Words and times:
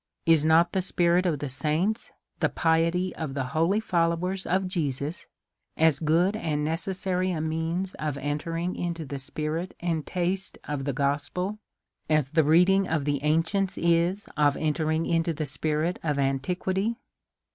Is 0.25 0.43
not 0.43 0.71
the 0.71 0.81
spirit 0.81 1.27
of 1.27 1.37
the 1.37 1.47
saints, 1.47 2.11
the 2.39 2.49
piety 2.49 3.15
of 3.15 3.35
the 3.35 3.43
holy 3.53 3.79
fol 3.79 4.09
lowers 4.09 4.47
of 4.47 4.65
Jesus 4.67 5.27
Christ, 5.77 5.87
as 5.99 5.99
good 5.99 6.35
and 6.35 6.65
necessary 6.65 7.29
a 7.29 7.39
means 7.39 7.93
of 7.99 8.17
entering 8.17 8.75
into 8.75 9.05
the 9.05 9.19
spirit 9.19 9.75
and 9.79 10.03
taste 10.03 10.57
of 10.63 10.85
the 10.85 10.93
gospel 10.93 11.59
as 12.09 12.29
the 12.29 12.43
reading 12.43 12.87
of 12.87 13.05
the 13.05 13.21
ancients 13.21 13.77
is 13.77 14.27
of 14.35 14.57
entering 14.57 15.05
into 15.05 15.33
the 15.33 15.45
spirit 15.45 15.99
of 16.01 16.17
antiquity 16.17 16.97